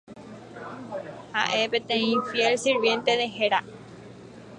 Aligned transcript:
Era 1.43 1.93
un 1.93 2.25
fiel 2.31 2.57
sirviente 2.57 3.17
de 3.17 3.25
Hera. 3.25 3.63